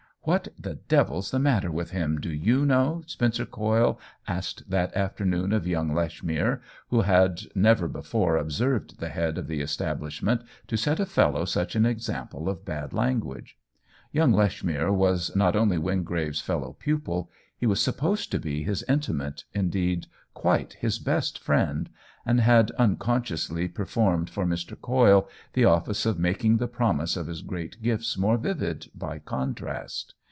[0.23, 5.51] What the devil's the matter with him, do you know?*' Spencer Coyle asked that afternoon
[5.51, 10.77] of young Lechmere, who had never before observed the head of the es tablishment to
[10.77, 13.57] set a fellow such an example of bad language.
[14.11, 19.45] Young Lechmere was not only Wingrave's fellow pupil, he was supposed to be his intimate,
[19.53, 20.05] indeed
[20.35, 21.43] quite 154 OWEN WINGRAVE his best
[21.85, 21.89] friend,
[22.25, 24.79] and had unconsciously per formed for Mr.
[24.79, 30.13] Coyle the office of making the promise of his great gifts more vivid by contrast.